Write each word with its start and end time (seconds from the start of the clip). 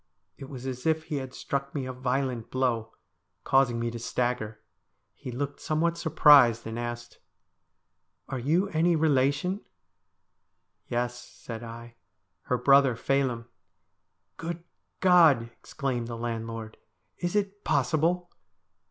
It 0.35 0.49
was 0.49 0.65
as 0.65 0.87
if 0.87 1.03
he 1.03 1.17
had 1.17 1.31
struck 1.35 1.75
me 1.75 1.85
a 1.85 1.93
violent 1.93 2.49
blow, 2.49 2.91
causing 3.43 3.79
me 3.79 3.91
to 3.91 3.99
stagger. 3.99 4.59
He 5.13 5.29
looked 5.29 5.59
somewhat 5.59 5.95
surprised, 5.95 6.65
and 6.65 6.79
asked:' 6.79 7.19
Are 8.27 8.39
you 8.39 8.67
any 8.69 8.95
relation?'' 8.95 9.61
Yes,' 10.87 11.19
said 11.29 11.61
I,' 11.61 11.97
her 12.49 12.57
brother 12.57 12.95
Phelim.'' 12.95 13.45
Good 14.37 14.63
God! 15.01 15.43
exclaimed 15.59 16.07
the 16.07 16.17
landlord,' 16.17 16.77
is 17.21 17.35
it 17.35 17.63
possible 17.63 18.31